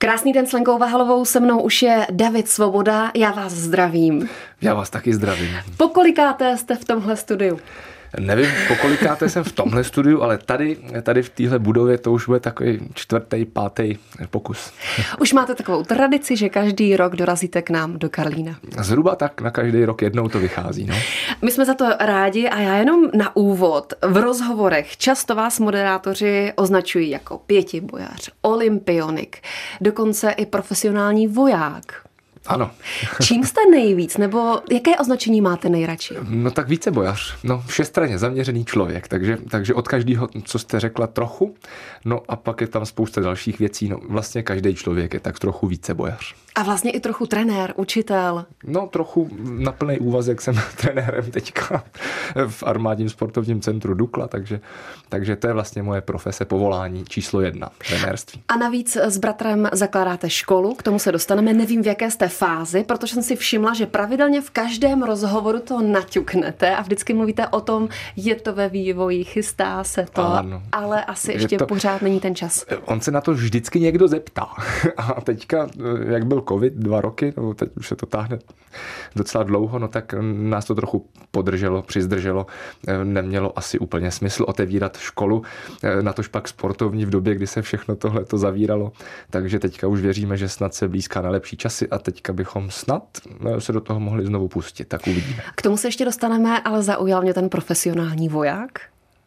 [0.00, 4.28] Krásný den s Lenkou Vahalovou, se mnou už je David Svoboda, já vás zdravím.
[4.60, 5.50] Já vás taky zdravím.
[5.76, 7.60] Pokolikáté jste v tomhle studiu?
[8.20, 12.40] Nevím, pokolikáte jsem v tomhle studiu, ale tady, tady v téhle budově to už bude
[12.40, 13.96] takový čtvrtý, pátý
[14.30, 14.72] pokus.
[15.20, 18.56] Už máte takovou tradici, že každý rok dorazíte k nám do Karlína.
[18.80, 20.86] Zhruba tak na každý rok jednou to vychází.
[20.86, 20.94] No.
[21.42, 23.92] My jsme za to rádi a já jenom na úvod.
[24.02, 29.36] V rozhovorech často vás moderátoři označují jako pětibojař, olympionik,
[29.80, 32.07] dokonce i profesionální voják.
[32.48, 32.70] Ano.
[33.22, 36.14] Čím jste nejvíc, nebo jaké označení máte nejradši?
[36.28, 37.36] No tak více bojař.
[37.44, 41.54] No všestranně zaměřený člověk, takže, takže od každého, co jste řekla, trochu.
[42.04, 43.88] No a pak je tam spousta dalších věcí.
[43.88, 46.34] No vlastně každý člověk je tak trochu více bojař.
[46.54, 48.44] A vlastně i trochu trenér, učitel.
[48.64, 51.84] No trochu na plný úvazek jsem trenérem teďka
[52.48, 54.60] v armádním sportovním centru Dukla, takže,
[55.08, 58.42] takže to je vlastně moje profese, povolání číslo jedna, trenérství.
[58.48, 62.84] A navíc s bratrem zakládáte školu, k tomu se dostaneme, nevím v jaké jste fázi,
[62.84, 67.60] protože jsem si všimla, že pravidelně v každém rozhovoru to naťuknete a vždycky mluvíte o
[67.60, 70.62] tom, je to ve vývoji, chystá se to, ano.
[70.72, 72.66] ale asi ještě to, pořád není ten čas.
[72.84, 74.46] On se na to vždycky někdo zeptá.
[74.96, 75.68] A teďka,
[76.08, 78.38] jak byl covid dva roky, nebo teď už se to táhne
[79.16, 82.46] docela dlouho, no tak nás to trochu podrželo, přizdrželo.
[83.04, 85.42] Nemělo asi úplně smysl otevírat školu,
[86.00, 88.92] na tož pak sportovní v době, kdy se všechno tohle to zavíralo.
[89.30, 93.02] Takže teďka už věříme, že snad se blízká na lepší časy a teďka bychom snad
[93.58, 95.42] se do toho mohli znovu pustit, tak uvidíme.
[95.54, 98.80] K tomu se ještě dostaneme, ale zaujal mě ten profesionální voják.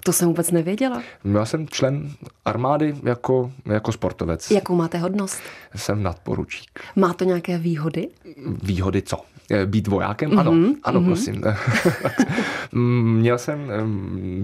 [0.04, 1.02] To jsem vůbec nevěděla.
[1.34, 2.12] Já jsem člen
[2.46, 4.52] armády jako, jako sportovec.
[4.52, 5.42] Jakou máte hodnost?
[5.76, 6.80] Jsem nadporučík.
[6.96, 8.08] Má to nějaké výhody?
[8.64, 9.18] Výhody co?
[9.52, 10.32] Eh, být vojákem?
[10.32, 10.40] Mm-hmm.
[10.40, 10.52] Ano,
[10.84, 11.06] ano, mm-hmm.
[11.06, 11.44] prosím.
[13.20, 13.72] Měl jsem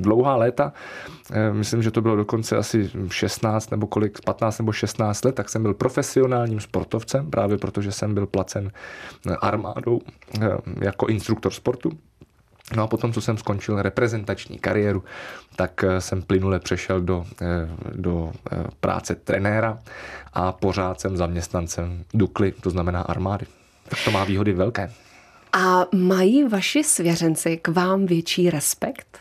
[0.02, 0.74] dlouhá léta,
[1.32, 5.50] eh, myslím, že to bylo dokonce asi 16 nebo kolik, 15 nebo 16 let, tak
[5.50, 8.72] jsem byl profesionálním sportovcem, právě protože jsem byl placen
[9.42, 10.02] armádou
[10.42, 10.48] eh,
[10.82, 11.92] jako instruktor sportu.
[12.76, 15.04] No a potom, co jsem skončil reprezentační kariéru,
[15.56, 17.26] tak jsem plynule přešel do,
[17.96, 18.32] do
[18.80, 19.80] práce trenéra
[20.34, 23.46] a pořád jsem zaměstnancem Dukly, to znamená armády.
[23.90, 24.92] Tak to má výhody velké.
[25.54, 29.20] A mají vaši svěřenci k vám větší respekt?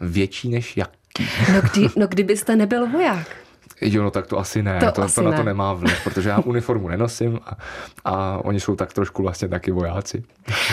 [0.00, 1.28] Větší než jaký?
[1.52, 3.45] No, kdy, no kdybyste nebyl voják.
[3.80, 5.36] Jo, no tak to asi ne, to, to, asi to na ne.
[5.36, 7.56] to nemá vliv, protože já uniformu nenosím a,
[8.04, 10.24] a oni jsou tak trošku vlastně taky vojáci.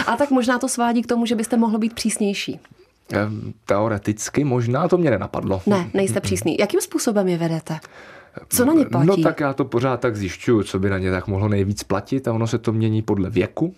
[0.08, 2.59] A tak možná to svádí k tomu, že byste mohl být přísnější.
[3.66, 5.62] Teoreticky možná to mě nenapadlo.
[5.66, 6.58] Ne, nejste přísný.
[6.59, 7.80] Jakým způsobem je vedete?
[8.50, 9.08] Co na ně platí?
[9.08, 12.28] No tak já to pořád tak zjišťuju, co by na ně tak mohlo nejvíc platit
[12.28, 13.75] a ono se to mění podle věku.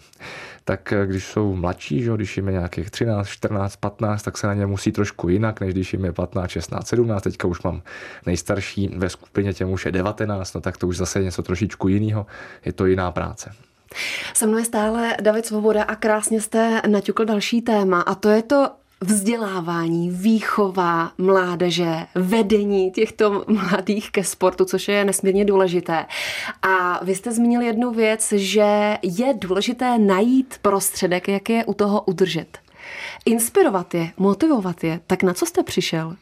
[0.66, 4.48] Tak eh, když jsou mladší, že, když jim je nějakých 13, 14, 15, tak se
[4.48, 7.24] na ně musí trošku jinak, než když jim je 15, 16, 17.
[7.24, 7.82] Teďka už mám
[8.26, 11.88] nejstarší ve skupině, těm už je 19, no tak to už zase je něco trošičku
[11.88, 12.26] jiného.
[12.66, 13.52] Je to jiná práce.
[14.34, 18.42] Se mnou je stále David Svoboda a krásně jste naťukl další téma a to je
[18.42, 18.70] to
[19.02, 26.06] vzdělávání, výchova mládeže, vedení těchto mladých ke sportu, což je nesmírně důležité.
[26.62, 32.02] A vy jste zmínil jednu věc, že je důležité najít prostředek, jak je u toho
[32.02, 32.58] udržet.
[33.26, 35.00] Inspirovat je, motivovat je.
[35.08, 36.16] Tak na co jste přišel?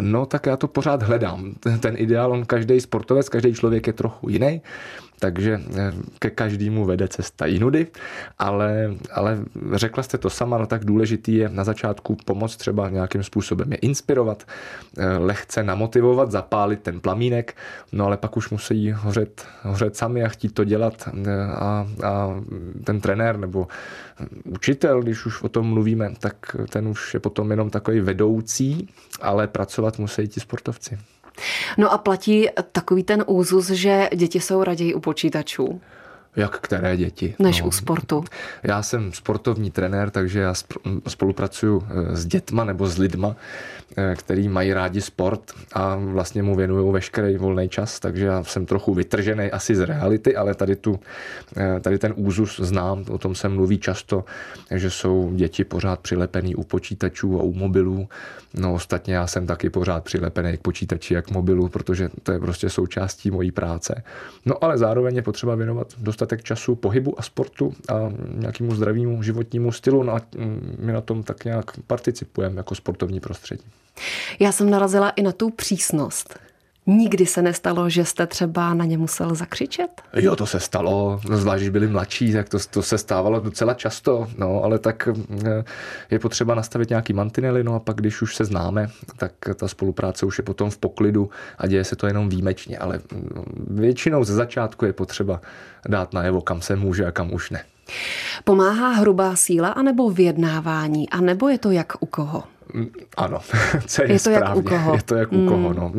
[0.00, 1.54] No, tak já to pořád hledám.
[1.80, 4.62] Ten ideál, on každý sportovec, každý člověk je trochu jiný
[5.18, 7.86] takže eh, ke každému vede cesta jinudy,
[8.38, 9.38] ale, ale
[9.72, 13.78] řekla jste to sama, no tak důležitý je na začátku pomoct třeba nějakým způsobem je
[13.78, 14.46] inspirovat,
[14.98, 17.56] eh, lehce namotivovat, zapálit ten plamínek,
[17.92, 22.40] no ale pak už musí hořet, hořet sami a chtít to dělat eh, a, a
[22.84, 23.68] ten trenér nebo
[24.44, 28.88] učitel, když už o tom mluvíme, tak ten už je potom jenom takový vedoucí,
[29.20, 30.98] ale pracovat musí ti sportovci.
[31.76, 35.80] No a platí takový ten úzus, že děti jsou raději u počítačů.
[36.36, 37.34] Jak které děti?
[37.38, 37.68] Než no.
[37.68, 38.24] u sportu.
[38.62, 40.54] Já jsem sportovní trenér, takže já
[41.08, 43.36] spolupracuju s dětma nebo s lidma,
[43.96, 48.66] eh, který mají rádi sport a vlastně mu věnuju veškerý volný čas, takže já jsem
[48.66, 51.00] trochu vytržený asi z reality, ale tady, tu,
[51.56, 54.24] eh, tady ten úzus znám, o tom se mluví často,
[54.74, 58.08] že jsou děti pořád přilepený u počítačů a u mobilů.
[58.54, 62.38] No ostatně já jsem taky pořád přilepený k počítači jak k mobilu, protože to je
[62.38, 64.02] prostě součástí mojí práce.
[64.46, 69.22] No ale zároveň je potřeba věnovat dostat dostatek času pohybu a sportu a nějakému zdravému
[69.22, 70.02] životnímu stylu.
[70.02, 70.20] No a
[70.78, 73.64] my na tom tak nějak participujeme jako sportovní prostředí.
[74.38, 76.38] Já jsem narazila i na tu přísnost.
[76.90, 80.02] Nikdy se nestalo, že jste třeba na ně musel zakřičet?
[80.16, 84.28] Jo, to se stalo, zvlášť, když byli mladší, tak to, to se stávalo docela často,
[84.38, 85.08] no, ale tak
[85.46, 85.64] eh,
[86.10, 90.26] je potřeba nastavit nějaký mantinely, no a pak, když už se známe, tak ta spolupráce
[90.26, 94.34] už je potom v poklidu a děje se to jenom výjimečně, ale mm, většinou ze
[94.34, 95.40] začátku je potřeba
[95.88, 97.64] dát najevo, kam se může a kam už ne.
[98.44, 102.42] Pomáhá hrubá síla anebo vyjednávání, anebo je to jak u koho?
[103.16, 103.38] Ano,
[103.86, 104.46] co je, je to správně.
[104.46, 104.94] Jak u koho?
[104.94, 105.46] Je to jak mm.
[105.46, 105.72] u koho.
[105.72, 105.92] No.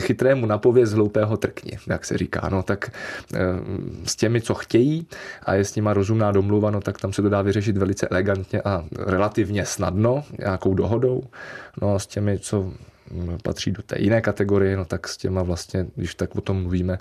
[0.00, 2.48] Chytrému napověz hloupého trkni, jak se říká.
[2.52, 2.90] No, tak
[4.04, 5.06] s těmi, co chtějí
[5.42, 8.62] a je s nima rozumná domluva, no, tak tam se to dá vyřešit velice elegantně
[8.62, 11.22] a relativně snadno, nějakou dohodou.
[11.82, 12.72] No a s těmi, co
[13.42, 16.98] patří do té jiné kategorie, no tak s těma vlastně, když tak o tom mluvíme,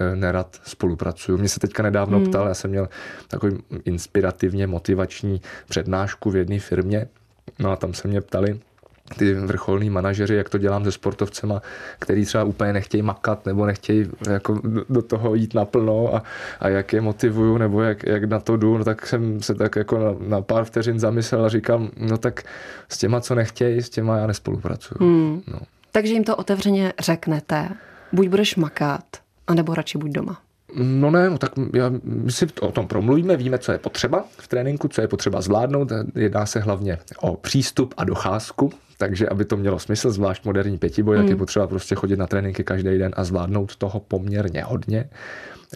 [0.00, 1.38] Eh, nerad spolupracuju.
[1.38, 2.26] Mě se teďka nedávno hmm.
[2.26, 2.88] ptal, já jsem měl
[3.28, 7.08] takový inspirativně motivační přednášku v jedné firmě,
[7.58, 8.60] no a tam se mě ptali,
[9.16, 11.62] ty vrcholní manažeři, jak to dělám se sportovcema,
[11.98, 16.22] který třeba úplně nechtějí makat nebo nechtějí jako do toho jít naplno a,
[16.60, 19.76] a jak je motivuju nebo jak, jak na to jdu, no tak jsem se tak
[19.76, 22.42] jako na, na pár vteřin zamyslel a říkám, no tak
[22.88, 24.98] s těma, co nechtějí, s těma já nespolupracuju.
[25.00, 25.42] Hmm.
[25.46, 25.58] No.
[25.92, 27.68] Takže jim to otevřeně řeknete,
[28.12, 29.04] buď budeš makat,
[29.46, 30.40] a nebo radši buď doma?
[30.74, 34.48] No ne, no tak já, my si o tom promluvíme, víme, co je potřeba v
[34.48, 35.92] tréninku, co je potřeba zvládnout.
[36.14, 41.16] Jedná se hlavně o přístup a docházku, takže aby to mělo smysl, zvlášť moderní pětiboj,
[41.16, 41.22] mm.
[41.22, 41.38] tak je hmm.
[41.38, 45.08] potřeba prostě chodit na tréninky každý den a zvládnout toho poměrně hodně.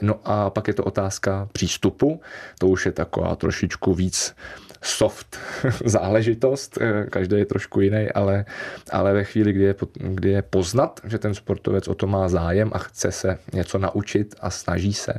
[0.03, 2.21] No a pak je to otázka přístupu,
[2.59, 4.35] to už je taková trošičku víc
[4.83, 5.39] soft
[5.85, 8.45] záležitost, eh, každý je trošku jiný, ale,
[8.91, 12.71] ale ve chvíli, kdy je, kdy je poznat, že ten sportovec o to má zájem
[12.73, 15.13] a chce se něco naučit a snaží se,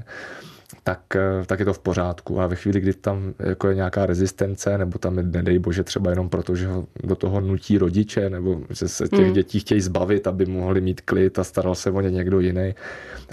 [0.83, 2.41] tak, eh, tak je to v pořádku.
[2.41, 6.09] A ve chvíli, kdy tam jako je nějaká rezistence, nebo tam je, nedej bože, třeba
[6.09, 9.33] jenom proto, že ho do toho nutí rodiče, nebo že se těch mm.
[9.33, 12.75] dětí chtějí zbavit, aby mohli mít klid a staral se o ně někdo jiný.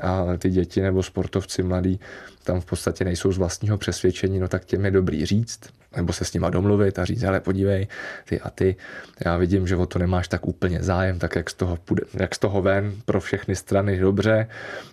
[0.03, 2.01] A ty děti nebo sportovci mladí
[2.45, 5.61] tam v podstatě nejsou z vlastního přesvědčení, no tak těm je dobrý říct,
[5.97, 7.87] nebo se s nima domluvit a říct, ale podívej,
[8.29, 8.77] ty a ty,
[9.25, 12.35] já vidím, že o to nemáš tak úplně zájem, tak jak z toho, půjde, jak
[12.35, 14.49] z toho ven pro všechny strany dobře,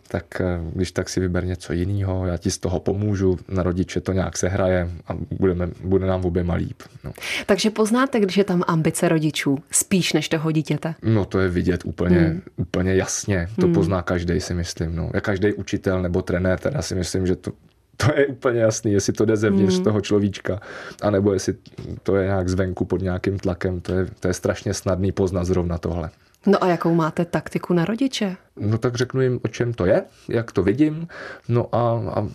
[0.07, 4.02] tak eh, když tak si vyber něco jiného, já ti z toho pomůžu, na rodiče
[4.02, 6.84] to nějak se hraje a budeme, bude nám oběma líp.
[7.04, 7.12] No.
[7.46, 10.96] Takže poznáte, když je tam ambice rodičů, spíš než toho dítěte?
[11.04, 12.42] No to je vidět úplně, hmm.
[12.56, 13.76] úplně jasně, to hmm.
[13.76, 14.96] pozná každý si myslím.
[14.96, 15.10] No.
[15.22, 17.52] Každý učitel nebo trenér, teda si myslím, že to
[17.98, 19.84] to je úplně jasný, jestli to jde zevnitř mm.
[19.84, 20.60] toho človíčka,
[21.02, 21.54] anebo jestli
[22.04, 23.82] to je nějak zvenku pod nějakým tlakem.
[23.82, 26.10] To je, to je strašně snadný poznat zrovna tohle.
[26.45, 28.38] No a jakou máte taktiku na rodiče?
[28.60, 31.07] No tak řeknu jim, o čem to je, jak to vidím.
[31.50, 32.28] No a, a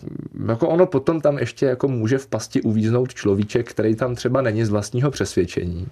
[0.49, 4.65] jako ono potom tam ještě jako může v pasti uvíznout človíček, který tam třeba není
[4.65, 5.87] z vlastního přesvědčení,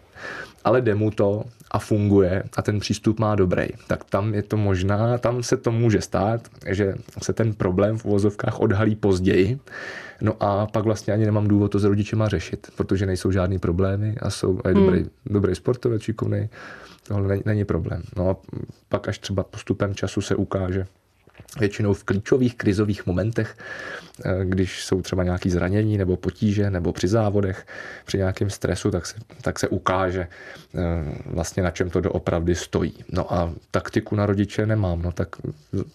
[0.64, 3.68] ale jde mu to a funguje a ten přístup má dobrý.
[3.88, 8.06] Tak tam je to možná, tam se to může stát, že se ten problém v
[8.06, 9.60] uvozovkách odhalí později,
[10.22, 14.16] No a pak vlastně ani nemám důvod to s rodičema řešit, protože nejsou žádný problémy
[14.22, 14.86] a jsou a je hmm.
[14.86, 16.50] dobrý, dobrý sportovec, šikovný
[17.08, 18.02] tohle není, není problém.
[18.18, 18.36] No a
[18.90, 20.86] pak až třeba postupem času se ukáže,
[21.60, 23.58] většinou v klíčových krizových momentech,
[24.26, 27.68] eh, když jsou třeba nějaké zranění nebo potíže nebo při závodech,
[28.06, 30.28] při nějakém stresu, tak se, tak se ukáže
[30.76, 30.80] eh,
[31.26, 32.94] vlastně na čem to doopravdy stojí.
[33.12, 35.36] No a taktiku na rodiče nemám, no tak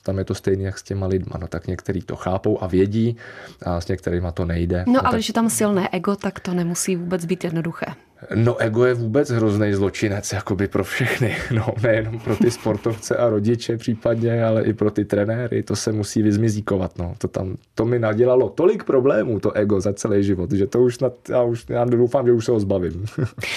[0.03, 3.17] tam je to stejné jak s těma lidma, no tak některý to chápou a vědí
[3.63, 4.85] a s některýma to nejde.
[4.87, 5.15] No, no ale tak...
[5.15, 7.87] když je tam silné ego, tak to nemusí vůbec být jednoduché.
[8.35, 13.29] No ego je vůbec hrozný zločinec, jakoby pro všechny, no nejenom pro ty sportovce a
[13.29, 17.15] rodiče případně, ale i pro ty trenéry, to se musí vyzmizíkovat, no.
[17.19, 20.99] To tam, to mi nadělalo tolik problémů, to ego za celý život, že to už,
[20.99, 23.07] na, já už, já doufám, že už se ho zbavím.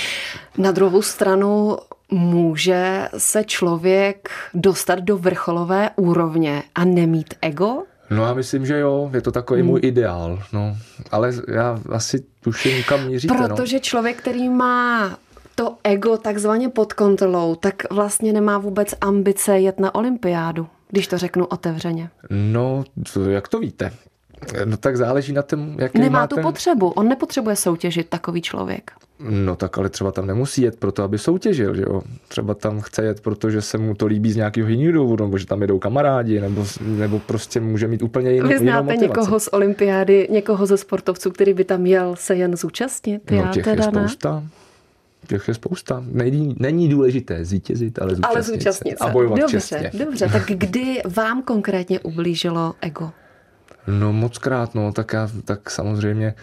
[0.58, 1.78] Na druhou stranu
[2.12, 7.84] může se člověk dostat do vrcholové úrovně a nemít ego?
[8.10, 9.70] No já myslím, že jo, je to takový hmm.
[9.70, 10.78] můj ideál, no.
[11.12, 13.48] Ale já asi tuším, kam míříte, no.
[13.48, 13.80] Protože no.
[13.80, 15.18] člověk, který má
[15.56, 21.18] to ego takzvaně pod kontrolou, tak vlastně nemá vůbec ambice jet na olympiádu, když to
[21.18, 22.10] řeknu otevřeně.
[22.30, 22.84] No,
[23.30, 23.92] jak to víte?
[24.66, 26.44] No tak záleží na tom, jaký Nemá má tu ten...
[26.44, 28.92] potřebu, on nepotřebuje soutěžit takový člověk.
[29.20, 32.02] No tak ale třeba tam nemusí jet proto, aby soutěžil, že jo.
[32.28, 35.46] Třeba tam chce jet, protože se mu to líbí z nějakého jiného důvodu, nebo že
[35.46, 39.48] tam jedou kamarádi, nebo, nebo prostě může mít úplně jinou, Vy znáte jinou někoho z
[39.48, 43.32] olympiády, někoho ze sportovců, který by tam jel se jen zúčastnit?
[43.32, 44.40] No Já těch teda je spousta.
[44.40, 44.50] Ne?
[45.28, 46.04] Těch je spousta.
[46.12, 49.06] Není, není důležité zvítězit, ale zúčastnit, ale zúčastnit se.
[49.06, 49.92] A bojovat dobře, čestně.
[50.06, 53.12] Dobře, tak kdy vám konkrétně ublížilo ego?
[53.90, 56.34] No moc krát, no, tak já, tak samozřejmě,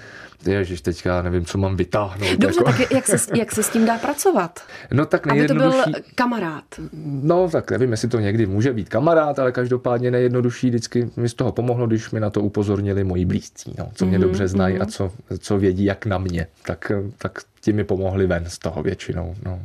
[0.47, 2.39] ježiš, teďka nevím, co mám vytáhnout.
[2.39, 2.65] Dobře, jako.
[2.65, 4.61] tak jak se, jak se s tím dá pracovat?
[4.93, 5.81] No tak nejjednodušší...
[5.81, 6.65] Aby to byl kamarád.
[7.03, 11.35] No tak nevím, jestli to někdy může být kamarád, ale každopádně nejjednodušší vždycky mi z
[11.35, 14.77] toho pomohlo, když mi na to upozornili moji blízcí, no, co mě mm-hmm, dobře znají
[14.77, 14.83] mm-hmm.
[14.83, 18.83] a co, co vědí jak na mě, tak, tak ti mi pomohli ven z toho
[18.83, 19.35] většinou.
[19.45, 19.63] No.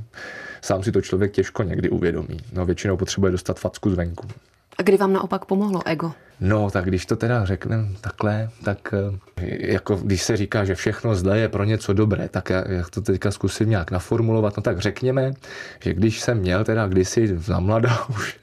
[0.62, 2.38] Sám si to člověk těžko někdy uvědomí.
[2.54, 4.28] No, většinou potřebuje dostat facku zvenku.
[4.78, 6.12] A kdy vám naopak pomohlo ego?
[6.42, 11.16] No, tak když to teda řekneme takhle, tak eh, jako když se říká, že všechno
[11.16, 14.80] zlé je pro něco dobré, tak já, jak to teďka zkusím nějak naformulovat, no tak
[14.80, 15.34] řekněme,
[15.84, 18.40] že když jsem měl teda kdysi za mladá už,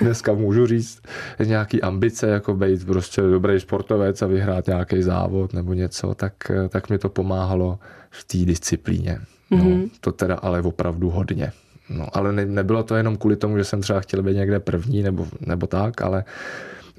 [0.00, 1.02] dneska můžu říct,
[1.44, 6.68] nějaký ambice, jako být prostě dobrý sportovec a vyhrát nějaký závod nebo něco, tak, eh,
[6.68, 7.78] tak mi to pomáhalo
[8.10, 9.18] v té disciplíně.
[9.50, 9.90] No, mm-hmm.
[10.00, 11.52] To teda ale opravdu hodně.
[11.90, 15.02] No, ale ne, nebylo to jenom kvůli tomu, že jsem třeba chtěl být někde první
[15.02, 16.24] nebo, nebo tak, ale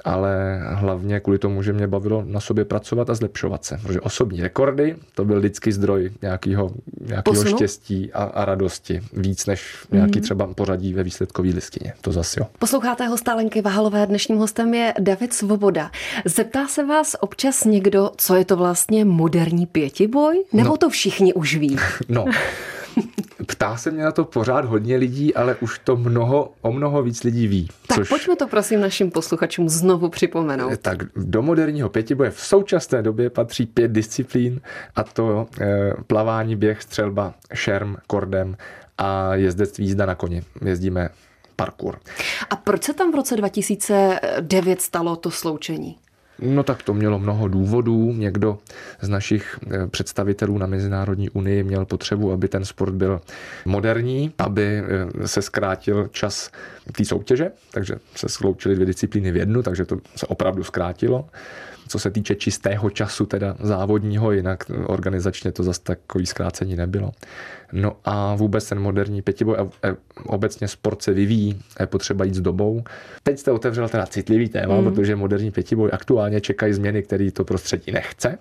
[0.05, 3.79] ale hlavně kvůli tomu, že mě bavilo na sobě pracovat a zlepšovat se.
[3.83, 9.01] Protože osobní rekordy, to byl vždycky zdroj nějakého, nějakého štěstí a, a radosti.
[9.13, 10.23] Víc než nějaký mm.
[10.23, 11.93] třeba pořadí ve výsledkové listině.
[12.01, 12.47] To zase jo.
[12.59, 14.07] Posloucháte hostálenky Vahalové.
[14.07, 15.91] Dnešním hostem je David Svoboda.
[16.25, 20.43] Zeptá se vás občas někdo, co je to vlastně moderní pětiboj?
[20.53, 20.77] Nebo no.
[20.77, 21.77] to všichni už ví?
[22.09, 22.25] No,
[23.47, 27.23] Ptá se mě na to pořád hodně lidí, ale už to mnoho, o mnoho víc
[27.23, 27.67] lidí ví.
[27.87, 28.09] Tak což...
[28.09, 30.79] pojďme to prosím našim posluchačům znovu připomenout.
[30.81, 34.61] Tak do moderního pětiboje v současné době patří pět disciplín
[34.95, 38.57] a to e, plavání, běh, střelba, šerm, kordem
[38.97, 40.43] a jezdectví jízda na koni.
[40.65, 41.09] Jezdíme
[41.55, 41.99] parkour.
[42.49, 45.97] A proč se tam v roce 2009 stalo to sloučení?
[46.41, 48.13] No tak to mělo mnoho důvodů.
[48.13, 48.57] Někdo
[49.01, 53.21] z našich eh, představitelů na Mezinárodní unii měl potřebu, aby ten sport byl
[53.65, 54.83] moderní, aby
[55.23, 56.51] eh, se zkrátil čas
[56.91, 61.25] té soutěže, takže se sloučily dvě disciplíny v jednu, takže to se opravdu zkrátilo
[61.89, 67.11] co se týče čistého času, teda závodního, jinak organizačně to zase takový zkrácení nebylo.
[67.71, 69.67] No a vůbec ten moderní pětiboj a
[70.25, 72.83] obecně sport se vyvíjí, je potřeba jít s dobou.
[73.23, 74.83] Teď jste otevřel teda citlivý téma, mm.
[74.83, 78.37] protože moderní pětiboj aktuálně čekají změny, které to prostředí nechce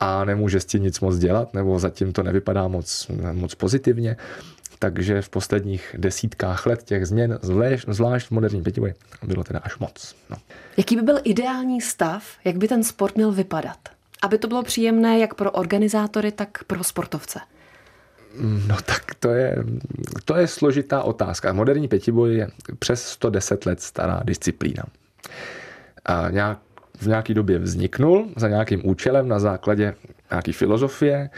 [0.00, 4.16] a nemůže s tím nic moc dělat, nebo zatím to nevypadá moc, moc pozitivně
[4.78, 7.38] takže v posledních desítkách let těch změn,
[7.88, 10.16] zvlášť v moderním pětiboji, bylo teda až moc.
[10.30, 10.36] No.
[10.76, 13.78] Jaký by byl ideální stav, jak by ten sport měl vypadat?
[14.22, 17.40] Aby to bylo příjemné jak pro organizátory, tak pro sportovce.
[18.68, 19.56] No tak to je,
[20.24, 21.52] to je složitá otázka.
[21.52, 24.82] Moderní pětiboj je přes 110 let stará disciplína.
[26.04, 26.58] A nějak,
[27.00, 29.94] v nějaké době vzniknul za nějakým účelem na základě
[30.30, 31.30] nějaké filozofie,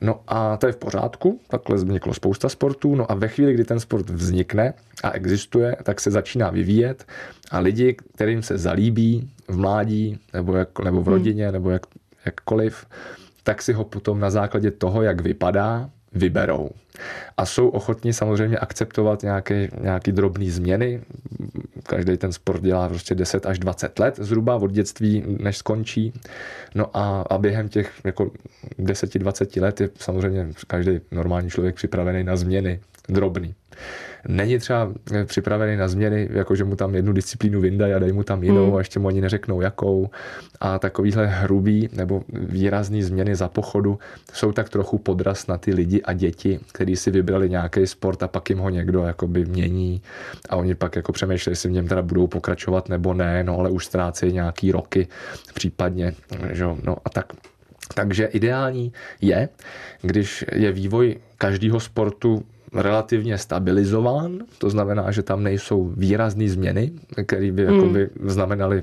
[0.00, 3.64] No a to je v pořádku, takhle vzniklo spousta sportů, no a ve chvíli, kdy
[3.64, 7.04] ten sport vznikne a existuje, tak se začíná vyvíjet
[7.50, 11.12] a lidi, kterým se zalíbí v mládí nebo, jak, nebo v hmm.
[11.12, 11.86] rodině nebo jak,
[12.24, 12.86] jakkoliv,
[13.42, 16.70] tak si ho potom na základě toho, jak vypadá, vyberou.
[17.36, 21.00] A jsou ochotní samozřejmě akceptovat nějaké, nějaké drobné změny.
[21.86, 26.12] Každý ten sport dělá prostě 10 až 20 let zhruba od dětství, než skončí.
[26.74, 28.30] No a, a během těch jako
[28.78, 33.54] 10-20 let je samozřejmě každý normální člověk připravený na změny drobný
[34.28, 34.92] není třeba
[35.24, 38.66] připravený na změny, jako že mu tam jednu disciplínu vyndají a dají mu tam jinou
[38.66, 38.74] hmm.
[38.74, 40.10] a ještě mu ani neřeknou jakou.
[40.60, 43.98] A takovýhle hrubý nebo výrazný změny za pochodu
[44.32, 48.28] jsou tak trochu podraz na ty lidi a děti, kteří si vybrali nějaký sport a
[48.28, 50.02] pak jim ho někdo jakoby mění
[50.48, 53.70] a oni pak jako přemýšlejí, jestli v něm teda budou pokračovat nebo ne, no ale
[53.70, 55.08] už ztrácejí nějaký roky
[55.54, 56.14] případně,
[56.52, 57.32] že no a tak
[57.94, 59.48] takže ideální je,
[60.02, 62.44] když je vývoj každého sportu
[62.78, 66.92] relativně stabilizován, to znamená, že tam nejsou výrazné změny,
[67.26, 67.74] které by hmm.
[67.74, 68.82] jakoby znamenaly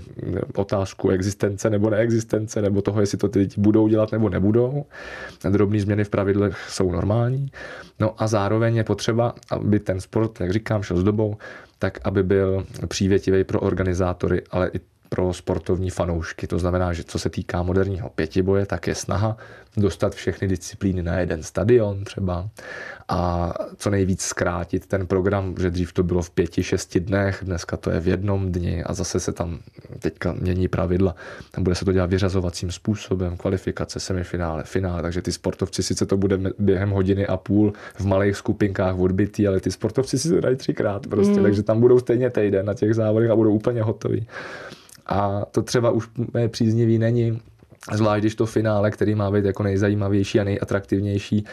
[0.56, 4.86] otázku existence nebo neexistence, nebo toho, jestli to ty děti budou dělat nebo nebudou.
[5.50, 7.52] Drobné změny v pravidlech jsou normální.
[8.00, 11.38] No a zároveň je potřeba, aby ten sport, jak říkám, šel s dobou,
[11.80, 14.80] tak aby byl přívětivý pro organizátory, ale i
[15.14, 16.48] pro sportovní fanoušky.
[16.48, 19.38] To znamená, že co se týká moderního pětiboje, tak je snaha
[19.78, 22.50] dostat všechny disciplíny na jeden stadion třeba
[23.08, 27.78] a co nejvíc zkrátit ten program, že dřív to bylo v pěti, šesti dnech, dneska
[27.78, 29.60] to je v jednom dni a zase se tam
[30.00, 31.16] teďka mění pravidla.
[31.52, 36.18] Tam bude se to dělat vyřazovacím způsobem, kvalifikace, semifinále, finále, takže ty sportovci sice to
[36.18, 40.56] bude během hodiny a půl v malých skupinkách odbytý, ale ty sportovci si to dají
[40.56, 41.44] třikrát prostě, mm.
[41.44, 44.28] takže tam budou stejně týden na těch závodech a budou úplně hotoví.
[45.06, 46.10] A to třeba už
[46.50, 47.40] příznivý není
[47.92, 51.46] Zvlášť když to finále, který má být jako nejzajímavější a nejatraktivnější,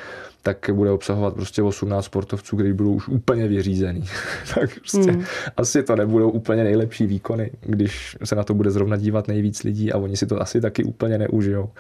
[0.43, 4.05] tak bude obsahovat prostě 18 sportovců, kteří budou už úplně vyřízený.
[4.55, 5.25] tak prostě hmm.
[5.57, 9.93] asi to nebudou úplně nejlepší výkony, když se na to bude zrovna dívat nejvíc lidí
[9.93, 11.71] a oni si to asi taky úplně neužijou.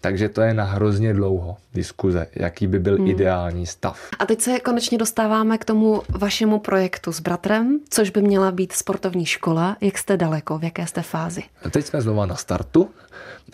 [0.00, 3.06] Takže to je na hrozně dlouho diskuze, jaký by byl hmm.
[3.06, 4.08] ideální stav.
[4.18, 8.72] A teď se konečně dostáváme k tomu vašemu projektu s bratrem, což by měla být
[8.72, 9.76] sportovní škola.
[9.80, 11.42] Jak jste daleko, v jaké jste fázi?
[11.70, 12.90] Teď jsme znova na startu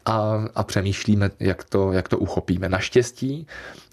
[0.04, 2.68] a, a přemýšlíme, jak to, jak to uchopíme.
[2.68, 3.46] Naštěstí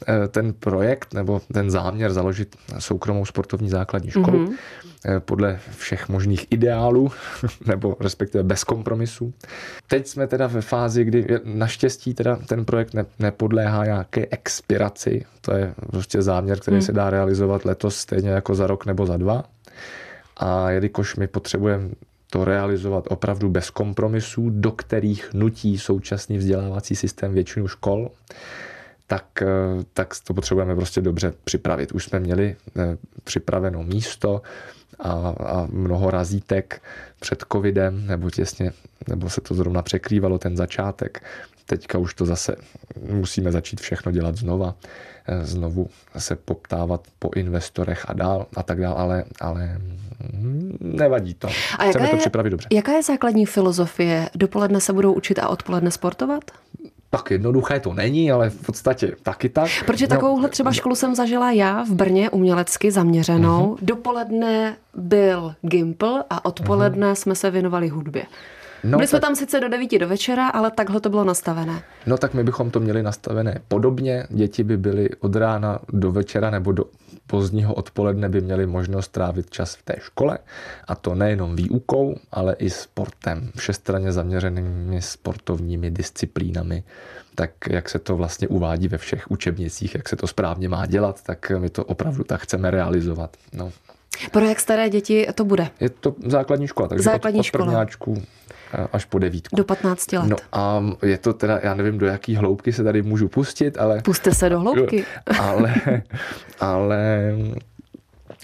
[0.08, 4.56] eh, ten projekt nebo ten záměr založit soukromou sportovní základní školu mm-hmm.
[5.20, 7.12] Podle všech možných ideálů,
[7.66, 9.34] nebo respektive bez kompromisů.
[9.88, 15.26] Teď jsme teda ve fázi, kdy naštěstí teda ten projekt ne, nepodléhá nějaké expiraci.
[15.42, 16.82] To je prostě záměr, který mm.
[16.82, 19.44] se dá realizovat letos stejně jako za rok nebo za dva.
[20.38, 21.90] A jelikož my potřebujeme
[22.30, 28.12] to realizovat opravdu bez kompromisů, do kterých nutí současný vzdělávací systém většinu škol,
[29.14, 29.46] tak, eh,
[29.94, 31.92] tak to potřebujeme prostě dobře připravit.
[31.92, 34.42] Už jsme měli eh, připraveno místo
[35.00, 35.12] a,
[35.46, 36.82] a mnoho razítek
[37.20, 38.72] před covidem, nebo těsně,
[39.08, 41.24] nebo se to zrovna překrývalo ten začátek.
[41.66, 42.56] Teďka už to zase
[43.10, 44.76] musíme začít všechno dělat znova,
[45.28, 49.82] eh, znovu se poptávat po investorech a dál a tak dál, ale, ale
[50.80, 51.48] nevadí to.
[51.80, 52.68] A Chceme je, to připravit dobře.
[52.72, 54.30] Jaká je základní filozofie?
[54.36, 56.52] Dopoledne se budou učit a odpoledne sportovat?
[57.14, 59.70] Tak jednoduché to není, ale v podstatě taky tak.
[59.86, 63.76] Protože no, takovouhle třeba školu jsem zažila já v Brně umělecky zaměřenou.
[63.76, 63.86] Uh-huh.
[63.86, 67.16] Dopoledne byl Gimpl a odpoledne uh-huh.
[67.16, 68.26] jsme se věnovali hudbě.
[68.84, 69.28] No, Byli jsme tak...
[69.28, 71.84] tam sice do 9 do večera, ale takhle to bylo nastavené.
[72.06, 74.28] No tak my bychom to měli nastavené podobně.
[74.30, 76.86] Děti by byly od rána do večera nebo do
[77.28, 80.38] pozdního odpoledne by měli možnost trávit čas v té škole
[80.88, 86.84] a to nejenom výukou, ale i sportem, všestranně zaměřenými sportovními disciplínami,
[87.36, 91.24] tak jak se to vlastně uvádí ve všech učebnicích, jak se to správně má dělat,
[91.24, 93.38] tak my to opravdu tak chceme realizovat.
[93.54, 93.72] No.
[94.32, 95.68] Pro jak staré děti to bude?
[95.80, 98.24] Je to základní škola, takže základní od, od prvňáčku
[98.94, 99.56] až po devítku.
[99.56, 100.28] Do 15 let.
[100.28, 104.02] No a je to teda, já nevím, do jaký hloubky se tady můžu pustit, ale...
[104.02, 105.06] Puste se do hloubky.
[105.40, 105.76] ale,
[106.60, 107.34] ale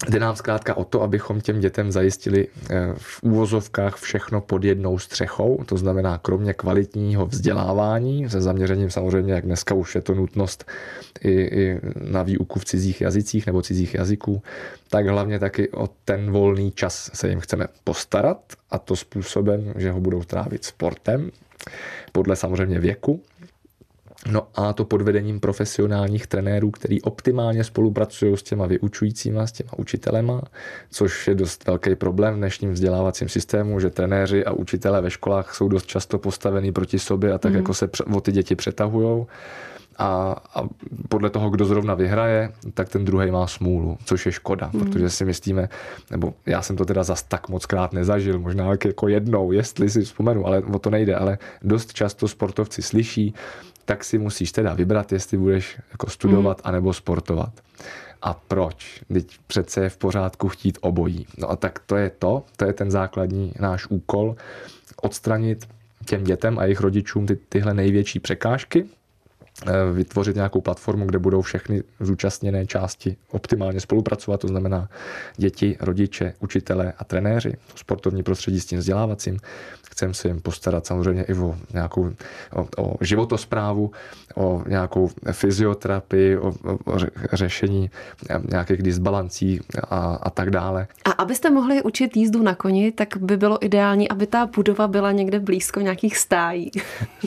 [0.08, 4.98] Jde nám zkrátka o to, abychom těm dětem zajistili eh, v úvozovkách všechno pod jednou
[4.98, 10.64] střechou, to znamená kromě kvalitního vzdělávání, se zaměřením samozřejmě, jak dneska už je to nutnost
[11.20, 11.80] i, i
[12.10, 14.42] na výuku v cizích jazycích nebo cizích jazyků,
[14.90, 18.40] tak hlavně taky o ten volný čas se jim chceme postarat
[18.70, 21.30] a to způsobem, že ho budou trávit sportem,
[22.12, 23.22] podle samozřejmě věku,
[24.28, 29.70] No a to pod vedením profesionálních trenérů, který optimálně spolupracují s těma vyučujícíma, s těma
[29.76, 30.42] učitelema,
[30.90, 35.54] což je dost velký problém v dnešním vzdělávacím systému, že trenéři a učitelé ve školách
[35.54, 37.56] jsou dost často postavení proti sobě a tak mm.
[37.56, 39.26] jako se o ty děti přetahujou.
[40.00, 40.68] A, a
[41.08, 44.80] podle toho, kdo zrovna vyhraje, tak ten druhý má smůlu, což je škoda, mm.
[44.80, 45.68] protože si myslíme,
[46.10, 50.02] nebo já jsem to teda zas tak moc krát nezažil, možná jako jednou, jestli si
[50.02, 53.34] vzpomenu, ale o to nejde, ale dost často sportovci slyší,
[53.84, 56.62] tak si musíš teda vybrat, jestli budeš jako studovat mm.
[56.68, 57.52] anebo sportovat.
[58.22, 59.02] A proč?
[59.12, 61.26] Teď přece je v pořádku chtít obojí.
[61.38, 64.36] No a tak to je to, to je ten základní náš úkol,
[65.02, 65.68] odstranit
[66.04, 68.86] těm dětem a jejich rodičům ty, tyhle největší překážky,
[69.92, 74.88] vytvořit nějakou platformu, kde budou všechny zúčastněné části optimálně spolupracovat, to znamená
[75.36, 79.38] děti, rodiče, učitelé a trenéři, sportovní prostředí s tím vzdělávacím.
[79.90, 82.10] Chceme se jim postarat samozřejmě i o nějakou
[82.52, 83.90] o, o životosprávu,
[84.34, 86.48] o nějakou fyzioterapii, o,
[86.84, 86.98] o
[87.32, 87.90] řešení
[88.50, 90.86] nějakých disbalancí a, a tak dále.
[91.04, 95.12] A abyste mohli učit jízdu na koni, tak by bylo ideální, aby ta budova byla
[95.12, 96.70] někde blízko nějakých stájí.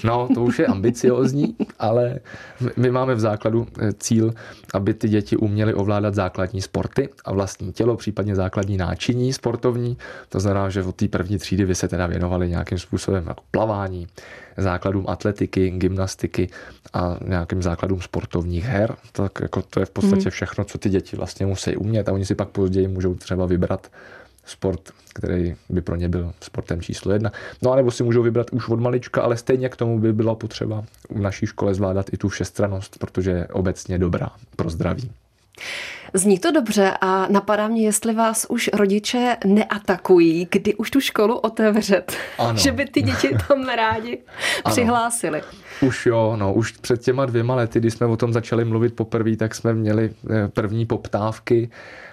[0.03, 2.19] No, to už je ambiciozní, ale
[2.77, 4.33] my máme v základu eh, cíl,
[4.73, 9.97] aby ty děti uměly ovládat základní sporty a vlastní tělo, případně základní náčiní sportovní.
[10.29, 14.07] To znamená, že od té první třídy by se teda věnovali nějakým způsobem jako plavání,
[14.57, 16.49] základům atletiky, gymnastiky
[16.93, 18.95] a nějakým základům sportovních her.
[19.11, 20.31] Tak jako to je v podstatě mhm.
[20.31, 23.87] všechno, co ty děti vlastně musí umět a oni si pak později můžou třeba vybrat
[24.45, 27.31] sport, který by pro ně byl sportem číslo jedna.
[27.61, 30.35] No a nebo si můžou vybrat už od malička, ale stejně k tomu by bylo
[30.35, 35.11] potřeba v naší škole zvládat i tu všestranost, protože je obecně dobrá pro zdraví.
[36.15, 41.37] Zní to dobře a napadá mě, jestli vás už rodiče neatakují, kdy už tu školu
[41.37, 42.13] otevřet.
[42.37, 42.57] Ano.
[42.59, 44.21] že by ty děti tam rádi
[44.65, 44.73] ano.
[44.73, 45.41] přihlásili.
[45.81, 49.35] Už jo, no, už před těma dvěma lety, kdy jsme o tom začali mluvit poprvé,
[49.35, 51.69] tak jsme měli eh, první poptávky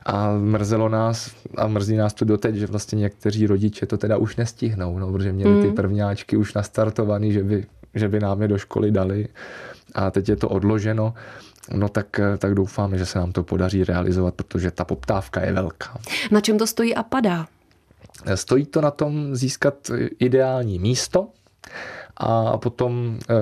[0.07, 4.37] a mrzelo nás a mrzí nás to doteď, že vlastně někteří rodiče to teda už
[4.37, 5.75] nestihnou, no, protože měli ty mm.
[5.75, 9.29] prvňáčky už nastartovaný, že by že by nám je do školy dali
[9.95, 11.15] a teď je to odloženo,
[11.75, 15.99] no tak, tak doufáme, že se nám to podaří realizovat, protože ta poptávka je velká.
[16.31, 17.47] Na čem to stojí a padá?
[18.35, 19.75] Stojí to na tom získat
[20.19, 21.29] ideální místo,
[22.23, 23.35] a potom eh,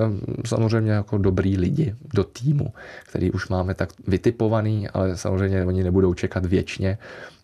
[0.45, 2.73] samozřejmě jako dobrý lidi do týmu,
[3.05, 6.97] který už máme tak vytipovaný, ale samozřejmě oni nebudou čekat věčně,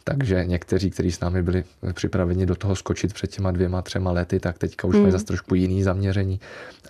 [0.03, 4.39] takže někteří, kteří s námi byli připraveni do toho skočit před těma dvěma, třema lety,
[4.39, 5.03] tak teďka už hmm.
[5.03, 6.39] mají zase trošku jiný zaměření.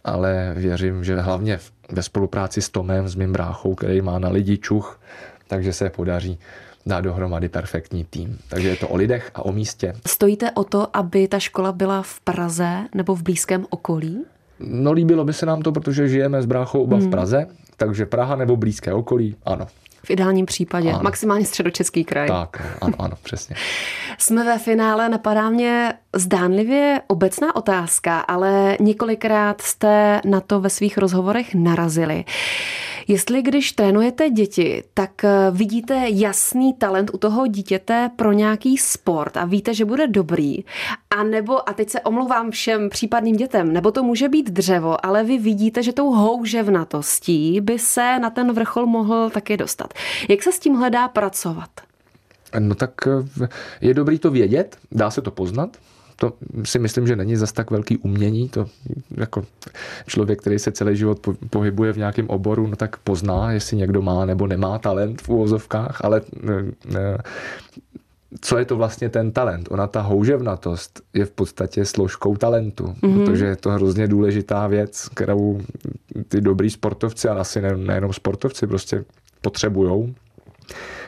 [0.03, 1.59] Ale věřím, že hlavně
[1.91, 4.99] ve spolupráci s Tomem, s mým bráchou, který má na lidi čuch,
[5.47, 6.39] takže se podaří
[6.85, 8.39] dát dohromady perfektní tým.
[8.49, 9.93] Takže je to o lidech a o místě.
[10.07, 14.25] Stojíte o to, aby ta škola byla v Praze nebo v blízkém okolí?
[14.59, 17.07] No líbilo by se nám to, protože žijeme s bráchou oba hmm.
[17.07, 19.67] v Praze, takže Praha nebo blízké okolí, ano.
[20.05, 20.99] V ideálním případě, ano.
[21.03, 22.27] maximálně středočeský kraj.
[22.27, 23.55] Tak, ano, ano, přesně.
[24.17, 30.97] Jsme ve finále, napadá mě zdánlivě obecná otázka, ale několikrát jste na to ve svých
[30.97, 32.25] rozhovorech narazili.
[33.07, 39.37] Jestli když trénujete děti, tak eh, vidíte jasný talent u toho dítěte pro nějaký sport
[39.37, 40.63] a víte, že bude dobrý,
[41.17, 45.23] a nebo, a teď se omlouvám všem případným dětem, nebo to může být dřevo, ale
[45.23, 49.93] vy vidíte, že tou houževnatostí by se na ten vrchol mohl taky dostat.
[50.29, 51.69] Jak se s tím hledá pracovat?
[52.59, 53.47] No tak eh,
[53.81, 55.77] je dobrý to vědět, dá se to poznat,
[56.15, 58.49] to si myslím, že není zas tak velký umění.
[58.49, 58.65] To
[59.17, 59.45] jako
[60.07, 64.25] člověk, který se celý život pohybuje v nějakém oboru, no tak pozná, jestli někdo má
[64.25, 66.21] nebo nemá talent v úvozovkách, ale
[68.41, 69.67] co je to vlastně ten talent?
[69.71, 73.25] Ona ta houževnatost je v podstatě složkou talentu, mm-hmm.
[73.25, 75.61] protože je to hrozně důležitá věc, kterou
[76.27, 79.03] ty dobrý sportovci, ale asi nejenom sportovci, prostě
[79.41, 80.13] potřebujou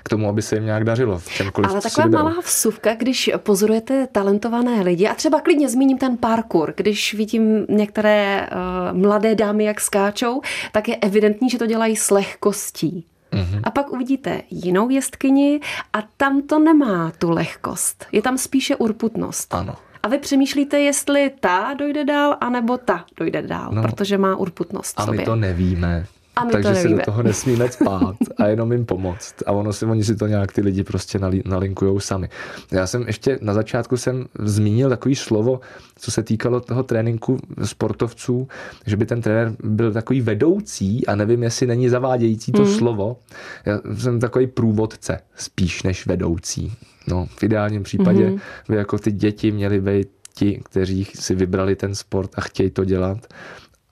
[0.04, 1.72] k tomu, aby se jim nějak dařilo v čemkoliv.
[1.72, 7.14] Ale taková malá vsuvka, když pozorujete talentované lidi, a třeba klidně zmíním ten parkour, když
[7.14, 10.42] vidím některé uh, mladé dámy, jak skáčou,
[10.72, 13.06] tak je evidentní, že to dělají s lehkostí.
[13.32, 13.62] Mm-hmm.
[13.64, 15.60] A pak uvidíte jinou jestkyni
[15.94, 18.06] a tam to nemá tu lehkost.
[18.12, 19.54] Je tam spíše urputnost.
[19.54, 19.76] Ano.
[20.04, 25.00] A vy přemýšlíte, jestli ta dojde dál, anebo ta dojde dál, no, protože má urputnost.
[25.00, 26.06] A my to nevíme.
[26.38, 29.36] A my takže to si do toho nesmíme spát a jenom jim pomoct.
[29.46, 32.30] A ono si, oni si to nějak ty lidi prostě nalinkujou sami.
[32.72, 35.60] Já jsem ještě na začátku jsem zmínil takový slovo,
[35.96, 38.48] co se týkalo toho tréninku sportovců,
[38.86, 42.68] že by ten trenér byl takový vedoucí a nevím, jestli není zavádějící to mm.
[42.68, 43.18] slovo.
[43.66, 46.74] Já jsem takový průvodce spíš než vedoucí.
[47.08, 48.40] No, v ideálním případě mm.
[48.70, 52.86] by jako ty děti měly být ti, kteří si vybrali ten sport a chtějí to
[52.86, 53.28] dělat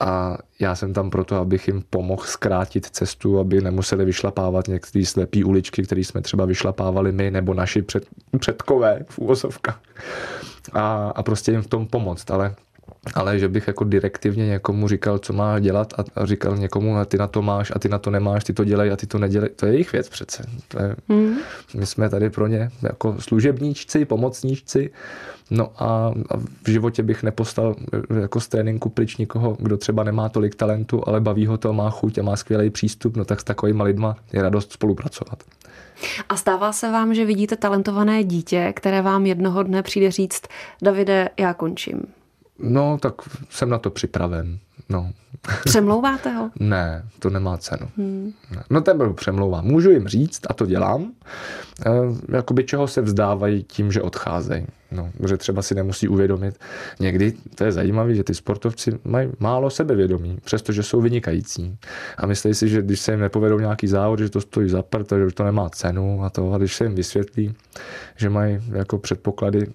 [0.00, 5.44] a já jsem tam proto, abych jim pomohl zkrátit cestu, aby nemuseli vyšlapávat některé slepé
[5.44, 8.06] uličky, které jsme třeba vyšlapávali my nebo naši před,
[8.38, 9.80] předkové v úvozovkách.
[10.72, 12.54] A, a prostě jim v tom pomoct, ale
[13.14, 17.18] ale že bych jako direktivně někomu říkal, co má dělat a říkal někomu, a ty
[17.18, 19.50] na to máš a ty na to nemáš, ty to dělej a ty to nedělej,
[19.50, 20.44] to je jejich věc přece.
[20.68, 21.36] To je, mm.
[21.74, 24.90] My jsme tady pro ně jako služebníčci, pomocníčci,
[25.50, 27.74] no a, a v životě bych nepostal
[28.20, 31.90] jako z tréninku pryč nikoho, kdo třeba nemá tolik talentu, ale baví ho to, má
[31.90, 35.42] chuť a má skvělý přístup, no tak s takovými lidma je radost spolupracovat.
[36.28, 40.42] A stává se vám, že vidíte talentované dítě, které vám jednoho dne přijde říct,
[40.82, 42.02] Davide, já končím.
[42.58, 43.14] No, tak
[43.50, 44.58] jsem na to připraven.
[44.88, 45.12] No.
[45.64, 46.50] Přemlouváte ho?
[46.60, 47.88] ne, to nemá cenu.
[47.96, 48.32] Hmm.
[48.70, 49.64] No tebe přemlouvám.
[49.64, 51.12] Můžu jim říct, a to dělám,
[51.86, 51.90] eh,
[52.36, 54.66] jakoby čeho se vzdávají tím, že odcházejí.
[54.92, 56.58] No, že třeba si nemusí uvědomit.
[57.00, 61.78] Někdy to je zajímavé, že ty sportovci mají málo sebevědomí, přestože jsou vynikající.
[62.18, 65.12] A myslí si, že když se jim nepovedou nějaký závod, že to stojí za prd,
[65.26, 66.52] že to nemá cenu a to.
[66.52, 67.54] A když se jim vysvětlí,
[68.16, 69.66] že mají jako předpoklady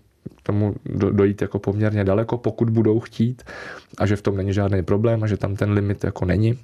[0.43, 0.75] tomu
[1.11, 3.43] dojít jako poměrně daleko, pokud budou chtít
[3.97, 6.59] a že v tom není žádný problém a že tam ten limit jako není,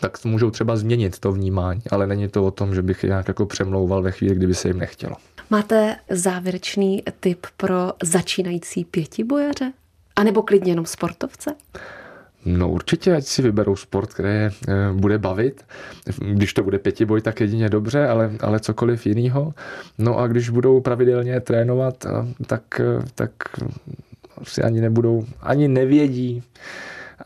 [0.00, 3.46] tak můžou třeba změnit to vnímání, ale není to o tom, že bych nějak jako
[3.46, 5.16] přemlouval ve chvíli, kdyby se jim nechtělo.
[5.50, 9.72] Máte závěrečný tip pro začínající pětibojaře?
[10.16, 11.54] A nebo klidně jenom sportovce?
[12.44, 15.64] No určitě, ať si vyberou sport, který je eh, bude bavit.
[16.32, 19.54] Když to bude pětiboj, tak jedině dobře, ale, ale cokoliv jiného.
[19.98, 22.10] No a když budou pravidelně trénovat, eh,
[22.46, 23.30] tak, eh, tak
[24.42, 26.42] si ani nebudou, ani nevědí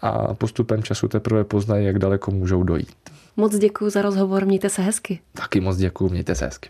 [0.02, 2.96] a postupem času teprve poznají, jak daleko můžou dojít.
[3.36, 5.20] Moc děkuji za rozhovor, mějte se hezky.
[5.32, 6.68] Taky moc děkuji, mějte se hezky.